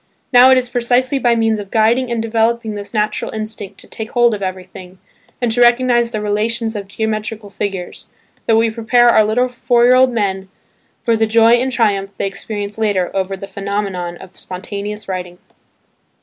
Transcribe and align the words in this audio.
Now, 0.33 0.49
it 0.49 0.57
is 0.57 0.67
precisely 0.67 1.19
by 1.19 1.35
means 1.35 1.59
of 1.59 1.69
guiding 1.69 2.09
and 2.09 2.19
developing 2.19 2.73
this 2.73 2.91
natural 2.91 3.29
instinct 3.29 3.77
"to 3.81 3.87
take 3.87 4.13
hold 4.13 4.33
of 4.33 4.41
everything," 4.41 4.97
and 5.39 5.51
to 5.51 5.61
recognise 5.61 6.09
the 6.09 6.19
relations 6.21 6.75
of 6.75 6.87
geometrical 6.87 7.51
figures, 7.51 8.07
that 8.47 8.55
we 8.57 8.71
prepare 8.71 9.09
our 9.11 9.23
little 9.23 9.47
four 9.47 9.83
year 9.83 9.95
old 9.95 10.11
men 10.11 10.49
for 11.03 11.15
the 11.15 11.27
joy 11.27 11.51
and 11.51 11.71
triumph 11.71 12.09
they 12.17 12.25
experience 12.25 12.79
later 12.79 13.15
over 13.15 13.37
the 13.37 13.47
phenomenon 13.47 14.17
of 14.17 14.35
spontaneous 14.35 15.07
writing. 15.07 15.37